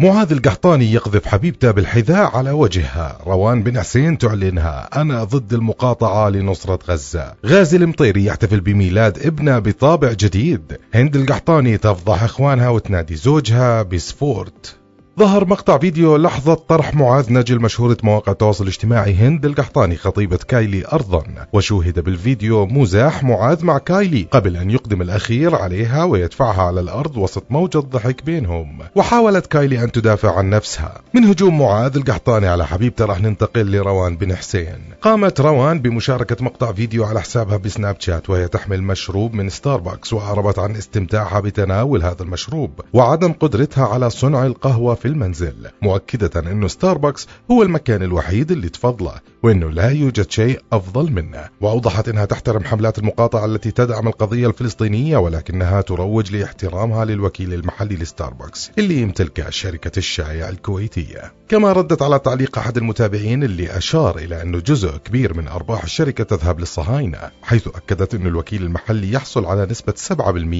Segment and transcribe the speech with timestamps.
[0.00, 3.18] معاذ القحطاني يقذف حبيبته بالحذاء على وجهها.
[3.26, 4.88] روان بن حسين تعلنها.
[5.00, 7.34] أنا ضد المقاطعة لنصرة غزة.
[7.46, 10.78] غازي المطيري يحتفل بميلاد ابنه بطابع جديد.
[10.94, 14.77] هند القحطاني تفضح إخوانها وتنادي زوجها بسفورت.
[15.18, 20.86] ظهر مقطع فيديو لحظة طرح معاذ نجل مشهورة مواقع التواصل الاجتماعي هند القحطاني خطيبة كايلي
[20.92, 27.16] أرضا وشوهد بالفيديو مزاح معاذ مع كايلي قبل أن يقدم الأخير عليها ويدفعها على الأرض
[27.16, 28.78] وسط موجة ضحك بينهم.
[28.94, 31.00] وحاولت كايلي أن تدافع عن نفسها.
[31.14, 34.78] من هجوم معاذ القحطاني على حبيبته راح ننتقل لروان بن حسين.
[35.02, 40.58] قامت روان بمشاركة مقطع فيديو على حسابها بسناب شات وهي تحمل مشروب من ستاربكس وأعربت
[40.58, 47.28] عن استمتاعها بتناول هذا المشروب وعدم قدرتها على صنع القهوة في المنزل مؤكدة أنه ستاربكس
[47.50, 51.48] هو المكان الوحيد اللي تفضله وأنه لا يوجد شيء أفضل منه.
[51.60, 58.70] وأوضحت أنها تحترم حملات المقاطعة التي تدعم القضية الفلسطينية ولكنها تروج لاحترامها للوكيل المحلي لستاربكس
[58.78, 61.32] اللي يمتلكه شركة الشاي الكويتية.
[61.48, 66.24] كما ردت على تعليق أحد المتابعين اللي أشار إلى أنه جزء كبير من أرباح الشركة
[66.24, 69.94] تذهب للصهاينة حيث أكدت أن الوكيل المحلي يحصل على نسبة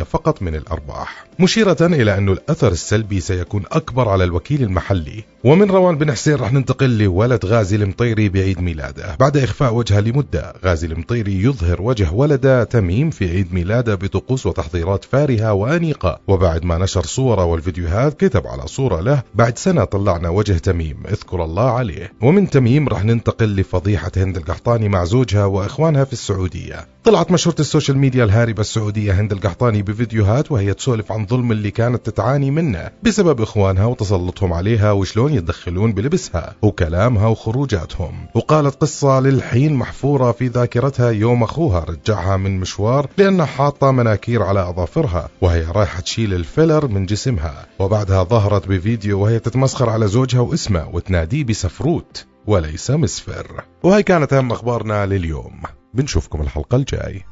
[0.00, 1.24] 7% فقط من الأرباح.
[1.38, 5.24] مشيرة إلى أن الأثر السلبي سيكون أكبر على الوكيل المحلي.
[5.44, 9.16] ومن روان بن حسين رح ننتقل لولد غازي المطيري بعيد ميلاده.
[9.20, 15.04] بعد إخفاء وجهه لمدة غازي المطيري يظهر وجه ولده تميم في عيد ميلاده بطقوس وتحضيرات
[15.04, 16.20] فارهة وأنيقة.
[16.28, 19.22] وبعد ما نشر صوره والفيديوهات كتب على صورة له.
[19.34, 22.12] بعد سنة طلعنا وجه تميم اذكر الله عليه.
[22.22, 26.86] ومن تميم رح ننتقل لفضيحة هند القحطاني مع زوجها وإخوانها في السعودية.
[27.04, 32.06] طلعت مشهورة السوشيال ميديا الهاربة السعودية هند القحطاني بفيديوهات وهي تسولف عن ظلم اللي كانت
[32.06, 38.26] تعاني منه بسبب إخوانها وتسلطهم عليها وشلون يتدخلون بلبسها وكلامها وخروجاتهم.
[38.34, 44.68] وقالت قصة للحين محفورة في ذاكرتها يوم أخوها رجعها من مشوار لأنها حاطة مناكير على
[44.68, 47.66] أظافرها وهي رايحة تشيل الفيلر من جسمها.
[47.78, 53.64] وبعدها ظهرت بفيديو وهي تتمسخر على زوجها واسمه وتناديه بسفروت وليس مسفر.
[53.82, 55.62] وهي كانت أهم أخبارنا لليوم.
[55.94, 57.24] بنشوفكم الحلقة الجاي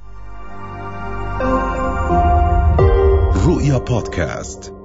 [3.46, 4.79] رؤيا بودكاست.